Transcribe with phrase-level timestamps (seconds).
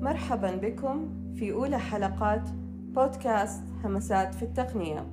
[0.00, 2.48] مرحبا بكم في أولى حلقات
[2.94, 5.06] بودكاست همسات في التقنية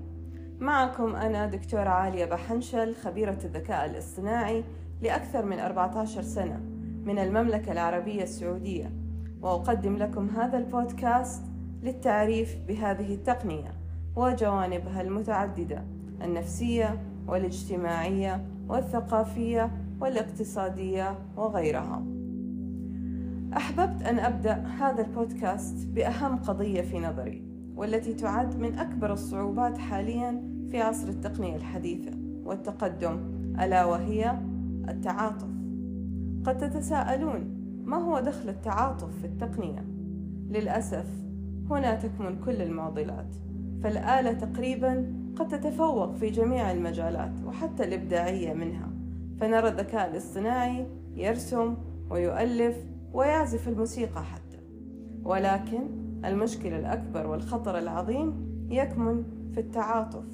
[0.60, 4.64] معكم أنا دكتورة عالية بحنشل خبيرة الذكاء الاصطناعي
[5.02, 6.60] لأكثر من 14 سنة
[7.06, 8.92] من المملكة العربية السعودية
[9.42, 11.44] وأقدم لكم هذا البودكاست
[11.84, 13.72] للتعريف بهذه التقنية
[14.16, 15.84] وجوانبها المتعددة
[16.22, 22.17] النفسية والاجتماعية والثقافية والاقتصادية وغيرها.
[23.56, 27.44] أحببت أن أبدأ هذا البودكاست بأهم قضية في نظري
[27.76, 32.12] والتي تعد من أكبر الصعوبات حاليا في عصر التقنية الحديثة
[32.46, 33.20] والتقدم
[33.62, 34.38] ألا وهي
[34.90, 35.48] التعاطف.
[36.46, 39.86] قد تتساءلون ما هو دخل التعاطف في التقنية؟
[40.50, 41.06] للأسف
[41.70, 43.36] هنا تكمن كل المعضلات
[43.84, 48.90] فالآلة تقريبا قد تتفوق في جميع المجالات وحتى الإبداعية منها
[49.40, 51.76] فنرى الذكاء الاصطناعي يرسم
[52.10, 52.76] ويؤلف
[53.14, 54.58] ويعزف الموسيقى حتى.
[55.24, 55.84] ولكن
[56.26, 58.34] المشكلة الأكبر والخطر العظيم
[58.70, 60.26] يكمن في التعاطف.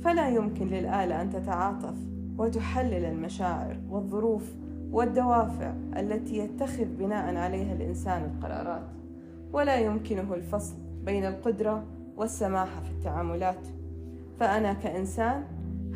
[0.00, 1.94] فلا يمكن للآلة أن تتعاطف
[2.38, 4.54] وتحلل المشاعر والظروف
[4.90, 8.88] والدوافع التي يتخذ بناء عليها الإنسان القرارات.
[9.52, 11.84] ولا يمكنه الفصل بين القدرة
[12.16, 13.66] والسماحة في التعاملات.
[14.40, 15.44] فأنا كإنسان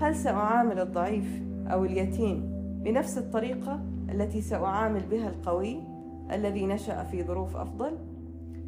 [0.01, 2.53] هل سأعامل الضعيف أو اليتيم
[2.85, 5.92] بنفس الطريقة التي سأعامل بها القوي؟
[6.35, 7.99] الذي نشأ في ظروف أفضل؟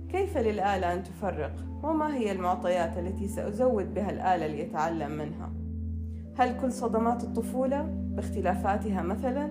[0.08, 5.52] كيف للآلة أن تفرق؟ وما هي المعطيات التي سأزود بها الآلة ليتعلم منها؟
[6.38, 9.50] هل كل صدمات الطفولة باختلافاتها مثلا؟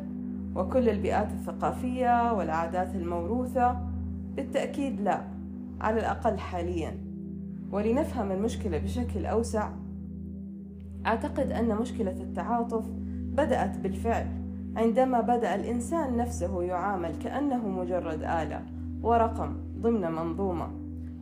[0.55, 3.77] وكل البيئات الثقافية والعادات الموروثة؟
[4.35, 5.21] بالتأكيد لا،
[5.81, 6.97] على الأقل حاليا.
[7.71, 9.69] ولنفهم المشكلة بشكل أوسع،
[11.05, 12.85] أعتقد أن مشكلة التعاطف
[13.33, 14.42] بدأت بالفعل
[14.75, 18.65] عندما بدأ الإنسان نفسه يعامل كأنه مجرد آلة
[19.01, 20.67] ورقم ضمن منظومة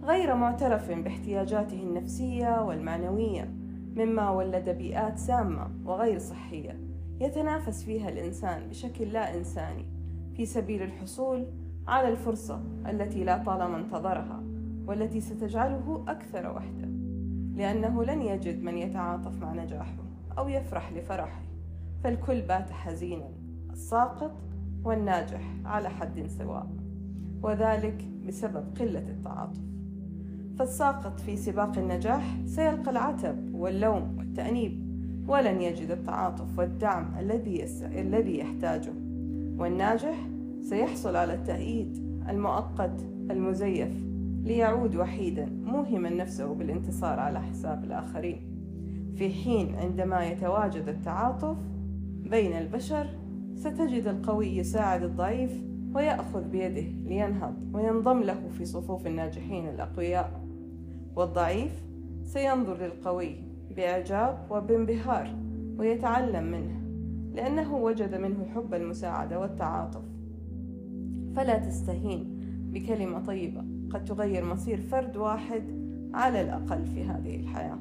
[0.03, 3.53] غير معترف باحتياجاته النفسية والمعنوية
[3.95, 6.79] مما ولد بيئات سامة وغير صحية
[7.19, 9.85] يتنافس فيها الإنسان بشكل لا إنساني
[10.35, 11.45] في سبيل الحصول
[11.87, 14.43] على الفرصة التي لا طالما انتظرها
[14.87, 16.87] والتي ستجعله أكثر وحدة
[17.55, 20.03] لأنه لن يجد من يتعاطف مع نجاحه
[20.37, 21.41] أو يفرح لفرحه
[22.03, 23.40] فالكل بات حزينا.
[23.81, 24.31] الساقط
[24.83, 26.67] والناجح على حد سواء
[27.43, 29.61] وذلك بسبب قلة التعاطف
[30.59, 34.91] فالساقط في سباق النجاح سيلقى العتب واللوم والتأنيب
[35.27, 37.65] ولن يجد التعاطف والدعم الذي.
[37.83, 38.93] الذي يحتاجه
[39.57, 40.15] والناجح
[40.61, 41.97] سيحصل على التأييد
[42.29, 43.93] المؤقت المزيف
[44.43, 48.41] ليعود وحيدا موهما نفسه بالانتصار على حساب الآخرين
[49.15, 51.57] في حين عندما يتواجد التعاطف
[52.23, 53.20] بين البشر
[53.55, 55.63] ستجد القوي يساعد الضعيف
[55.93, 60.41] ويأخذ بيده لينهض وينضم له في صفوف الناجحين الأقوياء.
[61.15, 61.83] والضعيف
[62.23, 63.35] سينظر للقوي
[63.75, 65.35] بإعجاب وبانبهار
[65.77, 66.81] ويتعلم منه
[67.35, 70.03] لأنه وجد منه حب المساعدة والتعاطف.
[71.35, 72.37] فلا تستهين
[72.71, 75.63] بكلمة طيبة قد تغير مصير فرد واحد
[76.13, 77.79] على الأقل في هذه الحياة.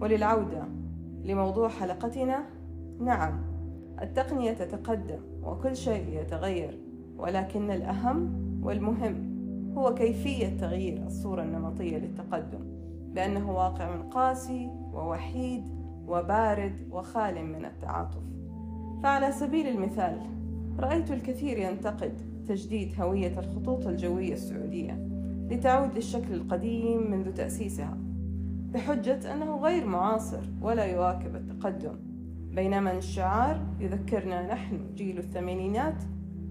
[0.00, 0.64] وللعودة
[1.24, 2.44] لموضوع حلقتنا
[3.00, 3.47] نعم
[4.02, 6.78] التقنية تتقدم وكل شيء يتغير
[7.18, 8.30] ولكن الأهم
[8.62, 9.38] والمهم
[9.76, 12.60] هو كيفية تغيير الصورة النمطية للتقدم
[13.14, 15.64] بأنه واقع قاسي ووحيد
[16.08, 18.22] وبارد وخال من التعاطف.
[19.02, 20.18] فعلى سبيل المثال
[20.78, 25.08] رأيت الكثير ينتقد تجديد هوية الخطوط الجوية السعودية
[25.50, 27.98] لتعود للشكل القديم منذ تأسيسها
[28.72, 32.07] بحجة أنه غير معاصر ولا يواكب التقدم.
[32.54, 36.02] بينما الشعار يذكرنا نحن جيل الثمانينات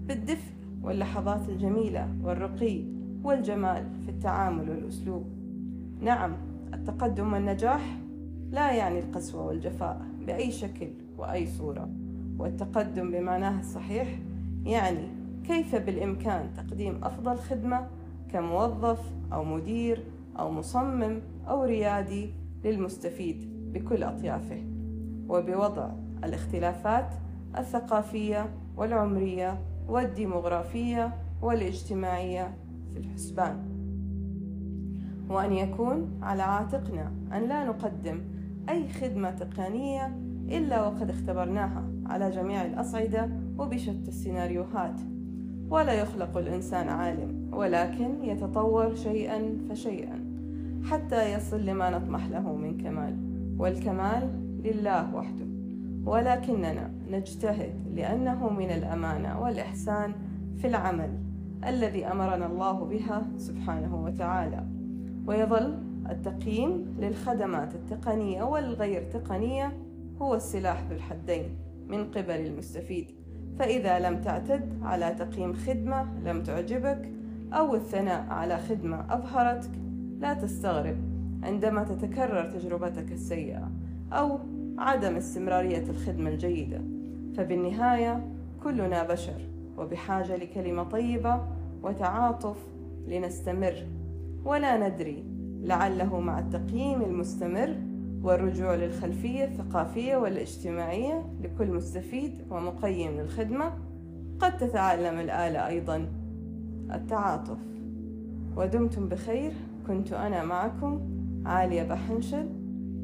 [0.06, 2.84] بالدفء واللحظات الجميلة والرقي
[3.22, 5.26] والجمال في التعامل والأسلوب.
[6.00, 6.36] نعم
[6.74, 7.98] التقدم والنجاح
[8.50, 10.88] لا يعني القسوة والجفاء بأي شكل
[11.18, 11.90] وأي صورة
[12.38, 14.18] والتقدم بمعناه الصحيح
[14.64, 15.08] يعني
[15.44, 17.86] كيف بالإمكان تقديم أفضل خدمة
[18.32, 19.00] كموظف
[19.32, 20.04] أو مدير
[20.38, 22.30] أو مصمم أو ريادي
[22.64, 24.77] للمستفيد بكل أطيافه.
[25.28, 25.90] وبوضع
[26.24, 27.14] الاختلافات
[27.58, 29.58] الثقافية والعمرية
[29.88, 32.56] والديمغرافية والاجتماعية
[32.92, 33.62] في الحسبان.
[35.30, 38.20] وأن يكون على عاتقنا أن لا نقدم
[38.68, 40.06] أي خدمة تقنية
[40.48, 43.28] إلا وقد اختبرناها على جميع الأصعدة
[43.58, 45.00] وبشتى السيناريوهات.
[45.70, 50.24] ولا يخلق الإنسان عالم ولكن يتطور شيئا فشيئا
[50.90, 53.16] حتى يصل لما نطمح له من كمال.
[53.58, 55.46] والكمال لله وحده.
[56.04, 60.12] ولكننا نجتهد لأنه من الأمانة والإحسان
[60.56, 61.18] في العمل
[61.66, 64.66] الذي أمرنا الله بها سبحانه وتعالى.
[65.26, 65.78] ويظل
[66.10, 69.72] التقييم للخدمات التقنية والغير تقنية
[70.22, 71.44] هو السلاح ذو الحدين
[71.88, 73.10] من قبل المستفيد.
[73.58, 77.12] فإذا لم تعتد على تقييم خدمة لم تعجبك
[77.52, 79.70] أو الثناء على خدمة أبهرتك
[80.20, 80.96] لا تستغرب
[81.42, 83.70] عندما تتكرر تجربتك السيئة.
[84.12, 84.38] أو
[84.78, 86.80] عدم استمرارية الخدمة الجيدة.
[87.36, 88.26] فبالنهاية
[88.62, 89.40] كلنا بشر
[89.78, 91.40] وبحاجة لكلمة طيبة
[91.82, 92.56] وتعاطف
[93.08, 93.86] لنستمر.
[94.44, 95.24] ولا ندري
[95.62, 97.76] لعله مع التقييم المستمر
[98.22, 103.72] والرجوع للخلفية الثقافية والاجتماعية لكل مستفيد ومقيم للخدمة
[104.40, 106.08] قد تتعلم الآلة أيضا.
[106.94, 107.58] التعاطف.
[108.56, 109.52] ودمتم بخير.
[109.86, 111.00] كنت أنا معكم
[111.46, 112.46] عالية بحنشل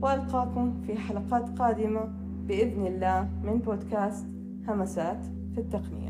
[0.04, 2.12] وألقاكم في حلقات قادمة
[2.46, 4.26] بإذن الله من بودكاست
[4.68, 5.24] همسات
[5.54, 6.03] في التقنية.